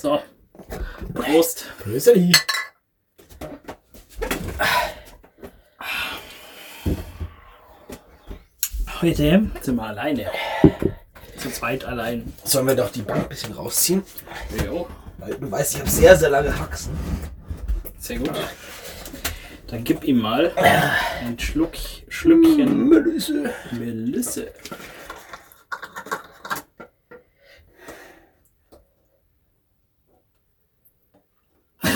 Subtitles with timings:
[0.00, 0.20] So.
[1.12, 1.64] Prost.
[1.82, 2.32] Grüßeli.
[9.02, 10.30] Heute sind wir alleine.
[11.36, 12.32] Zu zweit allein.
[12.44, 14.04] Sollen wir doch die Bank ein bisschen rausziehen?
[14.64, 14.86] Jo.
[15.18, 16.96] Weil du weißt, ich habe sehr, sehr lange Haxen.
[17.98, 18.30] Sehr gut.
[19.66, 21.72] Dann gib ihm mal ein Schluck,
[22.08, 23.50] Schlückchen Melisse.
[23.72, 24.52] Melisse.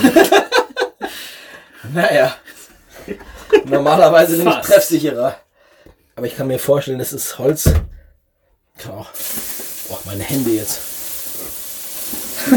[1.93, 2.37] Naja.
[3.65, 4.69] Normalerweise bin ich Fast.
[4.69, 5.37] treffsicherer.
[6.17, 7.65] Aber ich kann mir vorstellen, das ist Holz.
[8.79, 9.09] Kann auch.
[9.89, 10.79] Boah, meine Hände jetzt.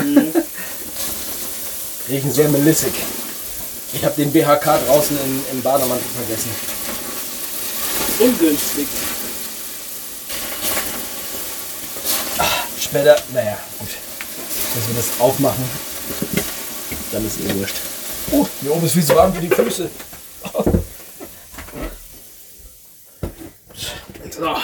[2.09, 2.93] Riechen sehr melissig.
[3.93, 6.51] Ich habe den BHK draußen im, im Bademantel vergessen.
[8.19, 8.87] Ungünstig.
[12.79, 13.89] Später, naja, gut.
[14.75, 15.63] Dass wir das aufmachen.
[17.15, 17.77] Dann ist eh wurscht.
[18.33, 19.89] Oh, hier oben ist viel zu warm für die Füße.
[24.31, 24.57] So.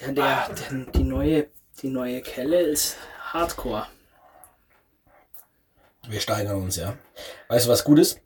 [0.00, 1.46] Ja, der, der, die, neue,
[1.80, 2.96] die neue Kelle ist
[3.32, 3.86] Hardcore.
[6.08, 6.96] Wir steigern uns, ja.
[7.48, 8.20] Weißt du, was gut ist?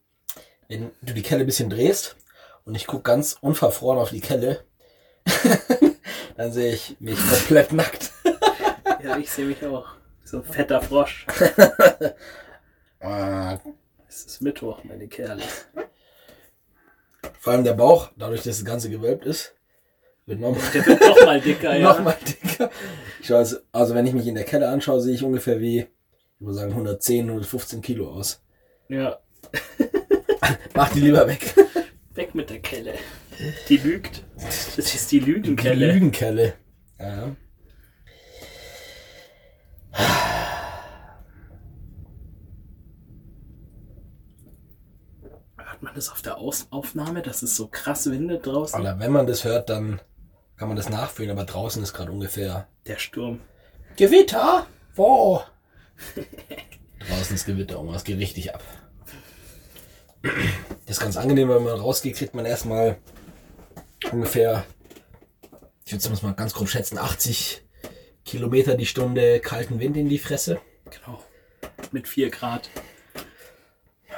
[0.69, 2.17] Wenn du die Kelle ein bisschen drehst
[2.65, 4.65] und ich gucke ganz unverfroren auf die Kelle,
[6.37, 8.11] dann sehe ich mich komplett nackt.
[9.03, 9.87] Ja, ich sehe mich auch.
[10.25, 11.27] So ein fetter Frosch.
[13.01, 13.59] Ah,
[14.09, 15.43] Es ist Mittwoch, meine Kerle.
[17.39, 19.55] Vor allem der Bauch, dadurch, dass das Ganze gewölbt ist,
[20.25, 21.83] wird nochmal Der wird noch mal dicker, ja.
[21.83, 22.71] noch mal dicker.
[23.21, 25.87] Ich also, also wenn ich mich in der Kelle anschaue, sehe ich ungefähr wie,
[26.39, 28.43] ich würde sagen, 110, 115 Kilo aus.
[28.89, 29.19] Ja,
[30.75, 31.55] Mach die lieber weg.
[32.15, 32.95] weg mit der Kelle.
[33.69, 34.25] Die lügt.
[34.37, 35.93] Das ist die Die Lügenkelle.
[35.93, 36.55] Lügenkelle.
[36.99, 37.35] Ja.
[45.57, 48.81] Hört man das auf der Aus Aufnahme, dass es so krass windet draußen?
[48.81, 50.01] Oder wenn man das hört, dann
[50.57, 53.41] kann man das nachfühlen, aber draußen ist gerade ungefähr Der Sturm.
[53.97, 54.67] Gewitter!
[54.95, 55.41] Wo?
[57.09, 58.63] draußen ist Gewitter, und es geht richtig ab.
[60.23, 62.97] Das ist ganz angenehm, wenn man rausgeht, kriegt man erstmal
[64.11, 64.65] ungefähr,
[65.85, 67.63] ich würde es mal ganz grob schätzen, 80
[68.25, 70.61] Kilometer die Stunde kalten Wind in die Fresse.
[70.91, 71.23] Genau.
[71.93, 72.71] Mit 4 Grad.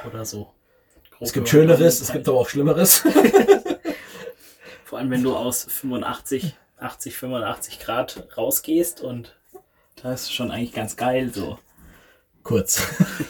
[0.05, 0.53] Oder so.
[1.19, 2.99] Es gibt Schöneres, es gibt aber auch Schlimmeres.
[4.85, 9.35] Vor allem, wenn du aus 85, 80, 85 Grad rausgehst und
[10.01, 11.59] da ist schon eigentlich ganz geil so.
[12.47, 12.81] Kurz.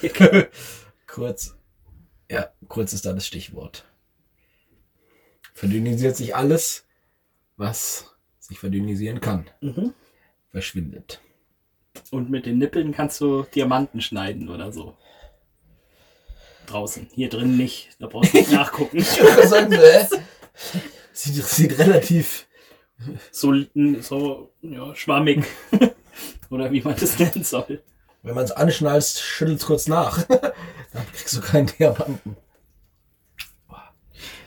[1.07, 1.57] kurz.
[2.29, 3.83] Ja, kurz ist da das Stichwort.
[5.55, 6.85] Verdünnisiert sich alles,
[7.55, 9.49] was sich verdünnisieren kann.
[9.59, 9.95] Mhm.
[10.51, 11.19] Verschwindet.
[12.11, 14.95] Und mit den Nippeln kannst du Diamanten schneiden oder so.
[16.67, 17.09] Draußen.
[17.11, 17.95] Hier drin nicht.
[17.97, 18.97] Da brauchst du nicht nachgucken.
[18.97, 20.07] Ich würde sagen, hä?
[21.11, 22.45] Sieht, sieht relativ.
[23.31, 23.51] So,
[23.99, 25.43] so ja, schwammig.
[26.51, 27.81] oder wie man das nennen soll.
[28.27, 30.21] Wenn man es anschnallst, schüttelt kurz nach.
[30.27, 32.35] Dann kriegst du keinen Diamanten.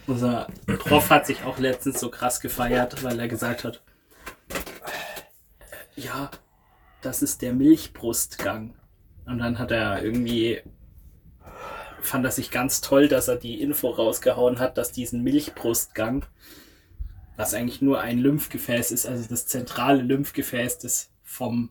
[0.07, 3.83] Unser Prof hat sich auch letztens so krass gefeiert, weil er gesagt hat,
[5.97, 6.31] ja,
[7.01, 8.75] das ist der Milchbrustgang.
[9.25, 10.61] Und dann hat er irgendwie,
[12.03, 16.27] fand er sich ganz toll, dass er die Info rausgehauen hat, dass diesen Milchbrustgang,
[17.37, 21.71] was eigentlich nur ein Lymphgefäß ist, also das zentrale Lymphgefäß, das vom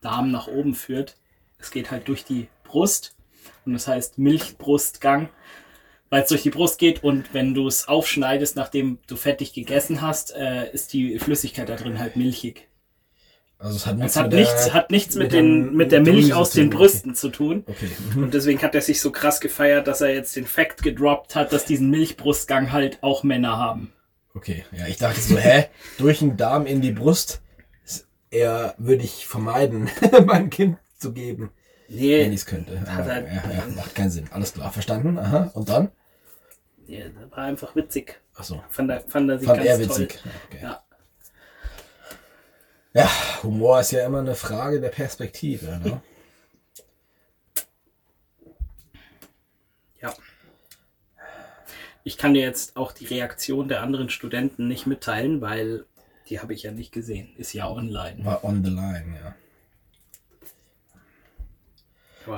[0.00, 1.19] Darm nach oben führt,
[1.60, 3.14] es geht halt durch die Brust
[3.64, 5.28] und das heißt Milchbrustgang
[6.10, 10.02] weil es durch die Brust geht und wenn du es aufschneidest, nachdem du fettig gegessen
[10.02, 12.68] hast, äh, ist die Flüssigkeit da drin halt milchig.
[13.58, 16.50] Also es hat Es hat nichts, hat nichts mit, den, dem mit der Milch aus
[16.50, 17.64] den Brüsten zu tun.
[17.66, 17.90] Okay.
[18.10, 18.18] okay.
[18.18, 21.52] Und deswegen hat er sich so krass gefeiert, dass er jetzt den Fact gedroppt hat,
[21.52, 23.92] dass diesen Milchbrustgang halt auch Männer haben.
[24.34, 25.66] Okay, ja, ich dachte so, hä?
[25.98, 27.42] Durch den Darm in die Brust?
[28.30, 29.90] Eher würde ich vermeiden,
[30.24, 31.50] mein Kind zu geben,
[31.88, 32.80] wenn Nee, ich es könnte.
[32.80, 34.28] Hat Aber, er- ja, ja, macht keinen Sinn.
[34.30, 35.18] Alles klar, verstanden?
[35.18, 35.50] Aha.
[35.54, 35.90] Und dann?
[36.88, 38.20] das war einfach witzig.
[38.34, 39.98] Achso, Fand er, fand er sich fand ganz er toll.
[40.00, 40.20] witzig.
[40.48, 40.58] Okay.
[40.62, 40.82] Ja.
[42.92, 43.08] Ja,
[43.44, 45.78] Humor ist ja immer eine Frage der Perspektive.
[45.84, 46.00] Ne?
[50.00, 50.14] Ja.
[52.02, 55.84] Ich kann dir jetzt auch die Reaktion der anderen Studenten nicht mitteilen, weil
[56.28, 57.28] die habe ich ja nicht gesehen.
[57.36, 58.24] Ist ja online.
[58.24, 59.34] War on the line, ja.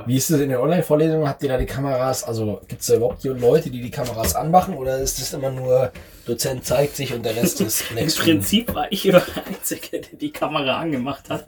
[0.07, 1.29] Wie ist es in den Online-Vorlesungen?
[1.29, 4.75] Habt ihr da die Kameras, also gibt es da überhaupt Leute, die die Kameras anmachen
[4.75, 5.93] oder ist es immer nur
[6.25, 10.01] Dozent zeigt sich und der Rest ist Im next Prinzip war ich immer der Einzige,
[10.01, 11.47] der die Kamera angemacht hat.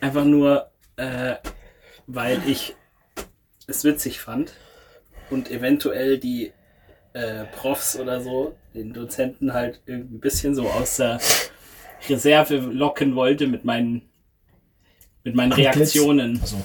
[0.00, 1.36] Einfach nur, äh,
[2.06, 2.74] weil ich
[3.66, 4.52] es witzig fand
[5.30, 6.52] und eventuell die
[7.14, 11.20] äh, Profs oder so, den Dozenten halt irgendwie ein bisschen so aus der
[12.08, 14.02] Reserve locken wollte mit meinen,
[15.24, 15.52] mit meinen.
[15.52, 16.40] Reaktionen.
[16.40, 16.56] Also,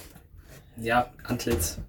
[0.80, 1.80] Ja, Antlitz,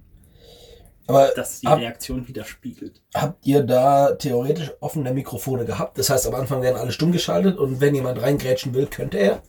[1.06, 3.02] aber dass die hab, Reaktion widerspiegelt.
[3.14, 5.98] habt ihr da theoretisch offene Mikrofone gehabt?
[5.98, 9.42] Das heißt, am Anfang werden alle stumm geschaltet und wenn jemand reingrätschen will, könnte er?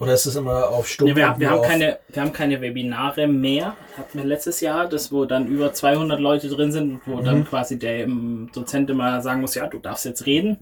[0.00, 1.08] Oder ist es immer auf stumm?
[1.08, 3.76] Nee, wir, wir, haben keine, wir haben keine Webinare mehr.
[3.96, 7.24] Hatten wir letztes Jahr, das wo dann über 200 Leute drin sind, wo Mhm.
[7.24, 10.58] dann quasi der ähm, Dozent immer sagen muss, ja, du darfst jetzt reden.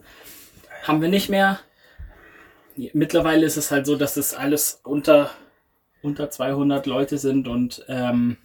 [0.82, 1.60] Haben wir nicht mehr.
[2.92, 5.30] Mittlerweile ist es halt so, dass es alles unter,
[6.02, 8.36] unter 200 Leute sind und ähm,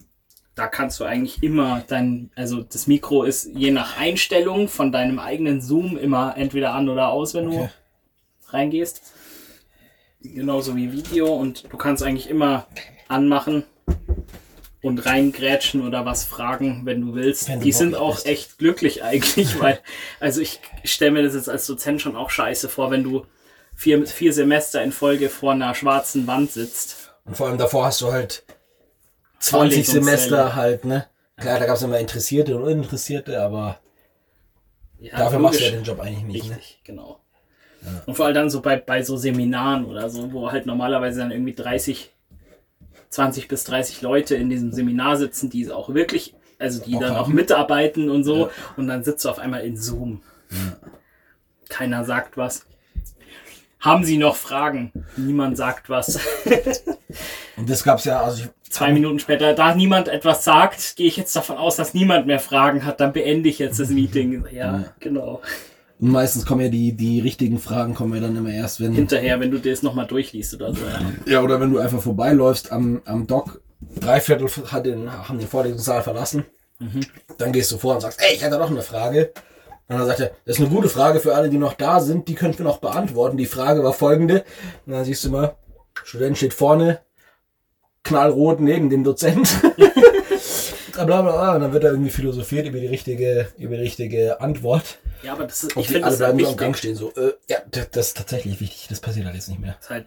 [0.54, 5.18] da kannst du eigentlich immer dein, also das Mikro ist je nach Einstellung von deinem
[5.18, 7.68] eigenen Zoom immer entweder an oder aus, wenn Okay.
[8.48, 9.02] du reingehst.
[10.20, 12.66] Genauso wie Video und du kannst eigentlich immer
[13.06, 13.62] anmachen
[14.82, 17.48] und reingrätschen oder was fragen, wenn du willst.
[17.48, 18.26] Wenn du Die sind auch bist.
[18.26, 19.78] echt glücklich eigentlich, weil,
[20.18, 23.26] also ich stelle mir das jetzt als Dozent schon auch scheiße vor, wenn du
[23.76, 27.07] vier, vier Semester in Folge vor einer schwarzen Wand sitzt.
[27.28, 28.44] Und vor allem davor hast du halt
[29.40, 30.04] 20 Vorlesungssäle.
[30.04, 31.06] Semester halt, ne?
[31.36, 33.78] Klar, da gab es immer Interessierte und Uninteressierte, aber
[34.98, 35.86] Ja, dafür machst du ja logisch.
[35.86, 36.56] den Job eigentlich nicht, ne?
[36.56, 37.20] Richtig, genau.
[38.06, 41.30] Und vor allem dann so bei, bei so Seminaren oder so, wo halt normalerweise dann
[41.30, 42.10] irgendwie 30,
[43.10, 47.16] 20 bis 30 Leute in diesem Seminar sitzen, die auch wirklich, also die Bock dann
[47.16, 47.34] auch haben.
[47.34, 48.46] mitarbeiten und so.
[48.46, 48.50] Ja.
[48.76, 50.22] Und dann sitzt du auf einmal in Zoom.
[51.68, 52.66] Keiner sagt was.
[53.80, 54.92] Haben Sie noch Fragen?
[55.16, 56.18] Niemand sagt was.
[57.56, 61.16] Und das gab's ja, also ich, Zwei Minuten später, da niemand etwas sagt, gehe ich
[61.16, 63.00] jetzt davon aus, dass niemand mehr Fragen hat.
[63.00, 64.44] Dann beende ich jetzt das Meeting.
[64.52, 64.84] Ja, Ja.
[65.00, 65.40] genau.
[66.00, 69.40] und meistens kommen ja die, die richtigen Fragen kommen ja dann immer erst, wenn, Hinterher,
[69.40, 70.84] wenn du dir das nochmal durchliest oder so.
[70.84, 71.32] Ja.
[71.32, 73.62] ja, oder wenn du einfach vorbeiläufst am, am Dock,
[73.98, 76.44] drei Viertel hat den, haben den Vorlesungssaal verlassen,
[77.38, 79.32] dann gehst du vor und sagst, ey, ich hätte noch eine Frage.
[79.88, 82.28] Und dann sagt er, das ist eine gute Frage für alle, die noch da sind,
[82.28, 83.38] die könnten wir noch beantworten.
[83.38, 84.44] Die Frage war folgende.
[84.84, 85.56] Und dann siehst du mal,
[86.04, 87.00] Student steht vorne,
[88.04, 89.48] knallrot neben dem Dozent.
[90.92, 91.54] bla bla bla.
[91.54, 94.98] Und dann wird da irgendwie philosophiert über die richtige, über die richtige Antwort.
[95.22, 96.56] Ja, aber das ist, Und ich finde alle das bleiben so am.
[96.56, 96.94] Gang stehen.
[96.94, 98.86] So, äh, ja, das, das ist tatsächlich wichtig.
[98.88, 99.72] Das passiert halt jetzt nicht mehr.
[99.76, 100.06] Das ist halt,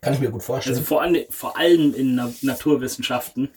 [0.00, 0.76] Kann ich mir gut vorstellen.
[0.76, 3.50] also vor allem, vor allem in Na Naturwissenschaften.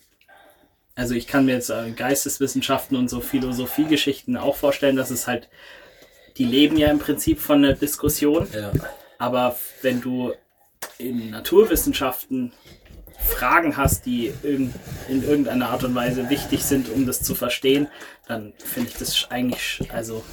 [0.97, 5.47] Also ich kann mir jetzt äh, Geisteswissenschaften und so Philosophiegeschichten auch vorstellen, dass es halt,
[6.37, 8.47] die leben ja im Prinzip von einer Diskussion.
[8.53, 8.71] ja.
[9.19, 10.33] Aber wenn du
[10.99, 12.51] in Naturwissenschaften
[13.19, 14.69] Fragen hast, die irg-
[15.09, 17.87] in irgendeiner Art und Weise wichtig sind, um das zu verstehen,
[18.27, 20.23] dann finde ich das eigentlich, also.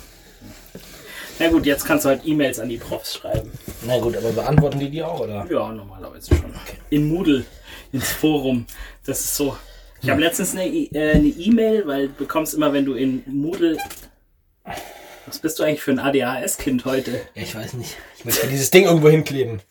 [1.38, 3.50] Na gut, jetzt kannst du halt E-Mails an die Profs schreiben.
[3.86, 5.46] Na gut, aber beantworten die die auch, oder?
[5.50, 6.54] Ja, normalerweise schon.
[6.90, 7.44] In Moodle,
[7.92, 8.66] ins Forum.
[9.06, 9.56] Das ist so.
[10.04, 13.78] Ich habe letztens eine E- äh, E-Mail, weil du bekommst immer, wenn du in Moodle.
[15.24, 17.12] Was bist du eigentlich für ein ADHS-Kind heute?
[17.34, 17.96] Ja, ich weiß nicht.
[18.18, 19.62] Ich möchte dieses Ding irgendwo hinkleben.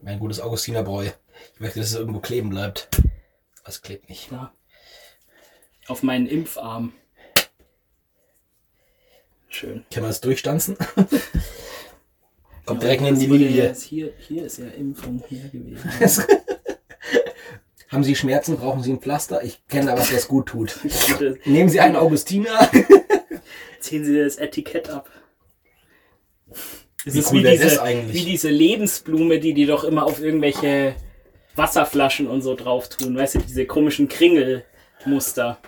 [0.00, 1.06] Mein gutes Augustinerbräu.
[1.54, 2.88] Ich möchte, dass es irgendwo kleben bleibt.
[3.64, 4.30] Was klebt nicht.
[4.30, 4.52] Ja.
[5.88, 6.92] Auf meinen Impfarm.
[9.48, 9.84] Schön.
[9.92, 10.76] Kann man es durchstanzen?
[12.64, 13.74] Kommt Ja, direkt neben die das Linie.
[13.74, 15.90] Hier, hier ist ja Impfung hier gewesen.
[17.92, 18.56] Haben Sie Schmerzen?
[18.56, 19.44] Brauchen Sie ein Pflaster?
[19.44, 20.80] Ich kenne da was, das gut tut.
[21.44, 22.70] Nehmen Sie einen Augustiner.
[23.80, 25.10] Ziehen Sie das Etikett ab.
[27.04, 30.94] Es Wie ist cool wie diese, wie diese Lebensblume, die die doch immer auf irgendwelche
[31.54, 33.14] Wasserflaschen und so drauf tun.
[33.14, 35.58] Weißt du, diese komischen Kringelmuster.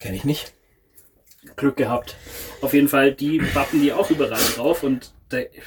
[0.00, 0.54] Kenne ich nicht.
[1.54, 2.16] Glück gehabt.
[2.62, 5.62] Auf jeden Fall, die wappen die auch überall drauf und der, ich,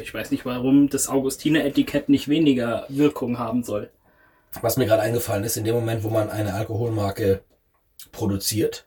[0.00, 3.90] ich weiß nicht, warum das Augustiner-Etikett nicht weniger Wirkung haben soll.
[4.60, 7.42] Was mir gerade eingefallen ist, in dem Moment, wo man eine Alkoholmarke
[8.10, 8.86] produziert,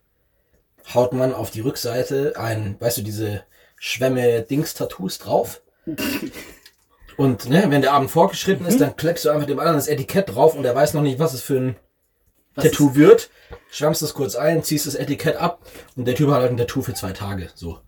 [0.93, 3.43] haut man auf die Rückseite ein, weißt du, diese
[3.77, 5.62] Schwämme-Dings-Tattoos drauf.
[7.17, 10.36] Und ne, wenn der Abend fortgeschritten ist, dann klebst du einfach dem anderen das Etikett
[10.36, 11.75] drauf und er weiß noch nicht, was es für ein
[12.55, 13.29] Was Tattoo wird.
[13.72, 15.62] Schwammst es kurz ein, ziehst das Etikett ab
[15.95, 17.50] und der Typ hat halt ein Tattoo für zwei Tage.
[17.55, 17.79] So.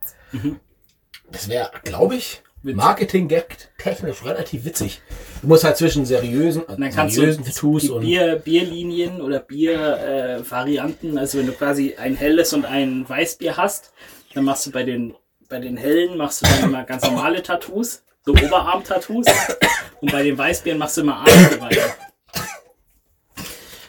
[1.29, 2.41] Das wäre, glaube ich.
[2.75, 5.01] Marketing-Gag technisch relativ witzig.
[5.41, 9.39] Du musst halt zwischen seriösen, Und dann kannst seriösen du Tattoos und Bier, Bierlinien oder
[9.39, 13.91] Biervarianten, äh, also wenn du quasi ein helles und ein Weißbier hast,
[14.33, 15.15] dann machst du bei den,
[15.49, 19.25] bei den hellen machst du dann immer ganz normale Tattoos, so Oberarm-Tattoos
[20.01, 21.77] und bei den Weißbieren machst du immer Armgeweih.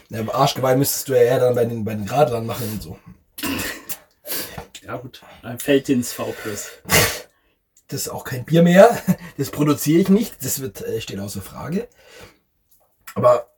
[0.09, 2.97] Ja, Arschgeweih müsstest du ja eher dann bei den, bei den Radlern machen und so.
[4.83, 6.33] Ja gut, ein Feldins V+.
[7.89, 8.97] Das ist auch kein Bier mehr.
[9.37, 10.43] Das produziere ich nicht.
[10.43, 11.87] Das wird, äh, steht außer Frage.
[13.15, 13.49] Aber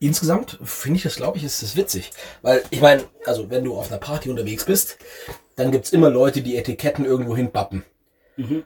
[0.00, 2.10] insgesamt finde ich das, glaube ich, ist das witzig.
[2.42, 4.98] Weil, ich meine, also wenn du auf einer Party unterwegs bist,
[5.56, 7.84] dann gibt's immer Leute, die Etiketten irgendwo hinbappen.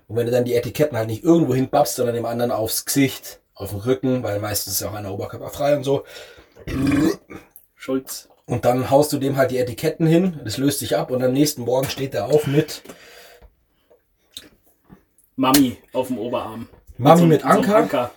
[0.08, 3.40] Und wenn du dann die Etiketten halt nicht irgendwo hinbappst, sondern dem anderen aufs Gesicht,
[3.54, 6.04] auf den Rücken, weil meistens ist ja auch einer oberkörperfrei und so.
[7.76, 8.28] Schulz.
[8.46, 11.32] Und dann haust du dem halt die Etiketten hin, das löst sich ab und am
[11.32, 12.82] nächsten Morgen steht er auf mit
[15.40, 16.68] Mami auf dem Oberarm.
[16.99, 17.76] Mami so- mit so einem Anker.
[17.76, 18.11] Anker.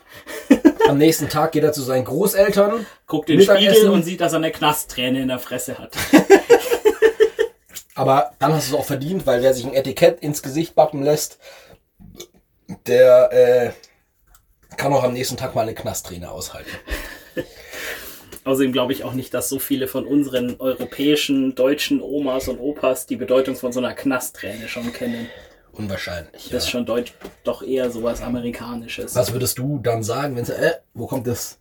[0.90, 2.86] Am nächsten Tag geht er zu seinen Großeltern.
[3.08, 3.50] Guckt in den.
[3.50, 5.96] Spiegel und sieht, dass er eine Knastträne in der Fresse hat.
[7.96, 11.02] Aber dann hast du es auch verdient, weil wer sich ein Etikett ins Gesicht bappen
[11.02, 11.40] lässt,
[12.88, 16.72] der äh, kann auch am nächsten Tag mal eine Knastträne aushalten.
[18.44, 23.06] Außerdem glaube ich auch nicht, dass so viele von unseren europäischen, deutschen Omas und Opas
[23.06, 25.30] die Bedeutung von so einer Knastträne schon kennen.
[25.74, 26.50] Unwahrscheinlich.
[26.50, 26.72] Das ist Ja.
[26.72, 27.14] schon deutsch,
[27.44, 29.16] doch eher sowas Amerikanisches.
[29.16, 31.58] Was würdest du dann sagen, wenn sie, äh, wo kommt das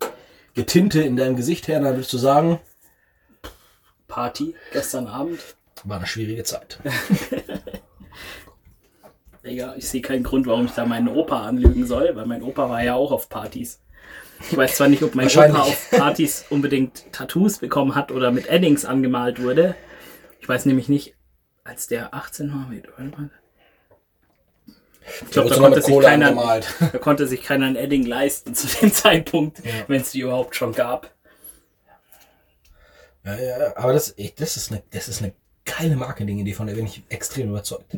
[0.55, 1.81] Getinte in deinem Gesicht her?
[1.81, 2.61] Dann würdest du sagen,
[4.09, 5.41] Party gestern Abend.
[5.85, 6.79] war eine schwierige Zeit.
[9.45, 12.69] Digga, ich sehe keinen Grund, warum ich da meinen Opa anlügen soll, weil mein Opa
[12.71, 13.81] war ja auch auf Partys.
[14.51, 18.47] Ich weiß zwar nicht, ob mein Opa auf Partys unbedingt Tattoos bekommen hat oder mit
[18.49, 19.75] Eddings angemalt wurde.
[20.41, 21.15] Ich weiß nämlich nicht,
[21.65, 22.71] als der 18 war.
[25.23, 26.33] Ich glaube, da, konnte sich keiner,
[26.93, 30.73] da konnte sich keiner ein Edding leisten zu dem Zeitpunkt, wenn es die überhaupt schon
[30.73, 31.11] gab.
[33.25, 35.33] Ja, ja, ja, aber das, ich, das, ist eine, das ist eine
[35.65, 37.97] geile Marketing-Idee, von der bin ich extrem überzeugt.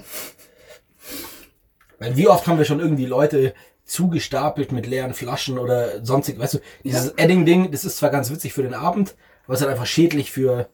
[1.99, 6.55] Weil wie oft haben wir schon irgendwie Leute zugestapelt mit leeren Flaschen oder sonstig, weißt
[6.55, 9.75] du, dieses Edding-Ding, das ist zwar ganz witzig für den Abend, aber es ist halt
[9.75, 10.69] einfach schädlich für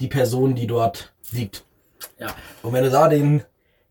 [0.00, 1.64] die Person, die dort liegt.
[2.18, 2.34] Ja.
[2.62, 3.42] Und wenn du da den,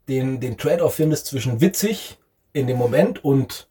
[0.07, 2.17] den, den Trade-off findest zwischen witzig
[2.53, 3.67] in dem Moment und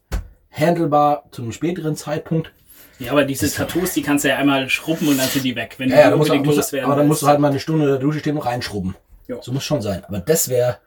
[0.51, 2.53] handelbar zu einem späteren Zeitpunkt,
[2.99, 5.75] Ja, aber diese Tattoos, die kannst du ja einmal schrubben und dann sind die weg,
[5.79, 7.85] wenn Ja, ja, du musst musst, loswerden aber dann musst du halt mal eine Stunde
[7.85, 8.95] in der Dusche stehen und reinschrubben.
[9.27, 9.43] Ja.
[9.43, 10.05] So muss schon sein.
[10.05, 10.79] Aber das wäre,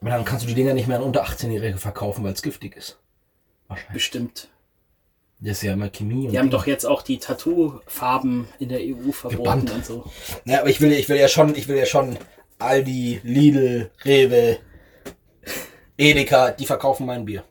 [0.00, 2.76] aber dann kannst du die Dinger nicht mehr an unter 18-Jährige verkaufen, weil es giftig
[2.76, 2.98] ist.
[3.68, 3.94] Wahrscheinlich.
[3.94, 4.48] Bestimmt.
[5.40, 6.28] Das ist ja immer Chemie.
[6.28, 9.70] Die haben doch jetzt auch die Tattoo-Farben in der EU verboten Gebannt.
[9.72, 10.04] und so.
[10.44, 12.16] Ja, aber ich will, ich will ja schon, ich will ja schon
[12.60, 14.58] Aldi, Lidl, Rewe,
[15.96, 17.44] Edeka, die verkaufen mein Bier.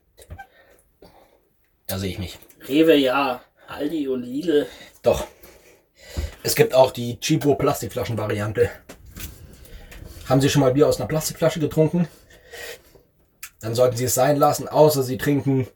[1.88, 2.40] Da sehe ich mich.
[2.68, 4.68] Rewe ja, Aldi und Lidl.
[5.04, 5.28] Doch.
[6.44, 8.70] Es gibt auch die Cheapo Plastikflaschen-Variante.
[10.28, 12.08] Haben Sie schon mal Bier aus einer Plastikflasche getrunken?
[13.60, 15.68] Dann sollten Sie es sein lassen, außer Sie trinken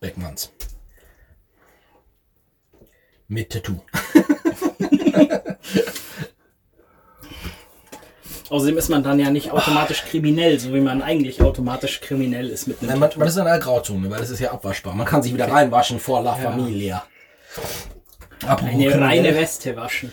[0.00, 0.52] Beckmanns.
[3.28, 3.80] Mit Tattoo.
[8.50, 12.66] Außerdem ist man dann ja nicht automatisch kriminell, so wie man eigentlich automatisch kriminell ist
[12.66, 14.94] mit einem Nein, man, man ist in einer Grauzone, weil es ist ja abwaschbar.
[14.94, 17.04] Man kann sich wieder reinwaschen vor La Familia.
[18.46, 20.10] Apropos eine reine Weste waschen.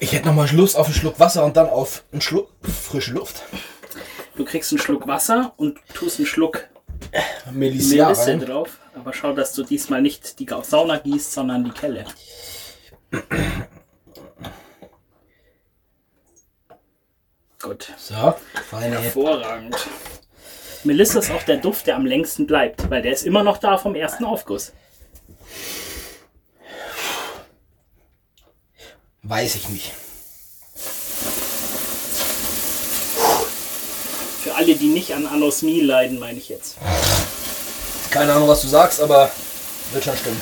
[0.00, 3.12] Ich hätte noch mal Lust auf einen Schluck Wasser und dann auf einen Schluck frische
[3.12, 3.42] Luft.
[4.36, 6.68] Du kriegst einen Schluck Wasser und tust einen Schluck
[7.52, 8.40] Melissa Melisse rein.
[8.40, 8.78] drauf.
[8.94, 12.04] Aber schau, dass du diesmal nicht die Sauna gießt, sondern die Kelle.
[17.60, 17.92] Gut.
[17.98, 18.34] So,
[18.70, 19.00] feine.
[19.00, 19.76] Hervorragend.
[20.84, 23.78] Melissa ist auch der Duft, der am längsten bleibt, weil der ist immer noch da
[23.78, 24.72] vom ersten Aufguss.
[29.24, 29.92] Weiß ich nicht.
[34.44, 36.76] Für alle, die nicht an Anosmie leiden, meine ich jetzt.
[38.10, 39.30] Keine Ahnung, was du sagst, aber
[39.92, 40.40] wird schon stimmen.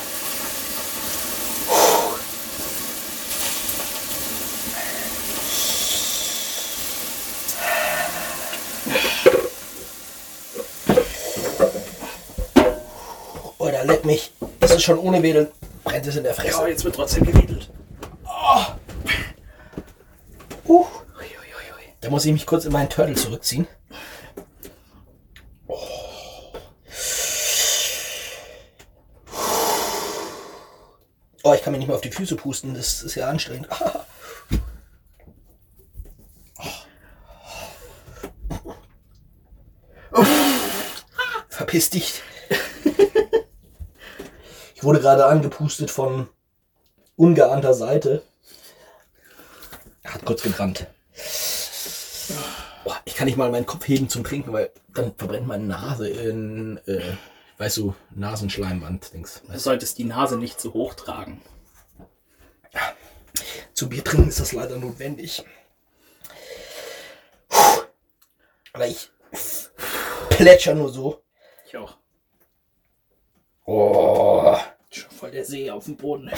[13.58, 14.30] Oh, da leck mich.
[14.60, 15.48] Das ist schon ohne Wedeln.
[15.84, 16.68] Brennt es in der Ja, Fresse.
[16.68, 17.70] jetzt wird trotzdem gewedelt.
[20.66, 20.84] Uh.
[22.00, 23.66] Da muss ich mich kurz in meinen Turtle zurückziehen.
[31.42, 32.74] Oh, ich kann mir nicht mehr auf die Füße pusten.
[32.74, 33.68] Das ist ja anstrengend.
[41.48, 42.22] Verpiss dich.
[44.76, 46.28] Ich wurde gerade angepustet von
[47.16, 48.22] ungeahnter Seite.
[50.04, 50.86] Hat kurz gebrannt.
[52.84, 56.10] Boah, ich kann nicht mal meinen Kopf heben zum Trinken, weil dann verbrennt meine Nase
[56.10, 57.16] in, äh,
[57.56, 59.44] weißt du, Nasenschleimwand-Dings.
[59.50, 61.40] Du solltest die Nase nicht zu hoch tragen.
[63.72, 65.42] Zu Bier trinken ist das leider notwendig.
[68.74, 69.10] Aber ich
[70.28, 71.22] plätscher nur so.
[71.66, 71.96] Ich auch.
[73.64, 74.05] Oh.
[75.26, 76.30] Voll der See auf dem Boden.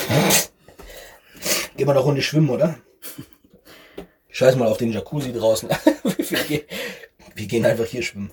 [1.76, 2.78] Gehen wir noch Runde schwimmen, oder?
[4.30, 5.68] Scheiß mal auf den Jacuzzi draußen.
[6.04, 6.62] wir, gehen,
[7.34, 8.30] wir gehen einfach hier schwimmen.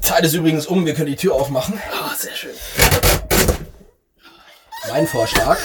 [0.00, 1.80] Zeit ist übrigens um, wir können die Tür aufmachen.
[1.92, 2.50] Oh, sehr schön.
[4.88, 5.58] Mein Vorschlag.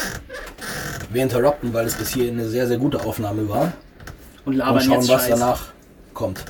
[1.10, 3.74] Wir interrupten, weil es bis hier eine sehr, sehr gute Aufnahme war.
[4.46, 5.40] Und Und labern schauen, jetzt was Scheiß.
[5.40, 5.74] danach
[6.14, 6.46] kommt.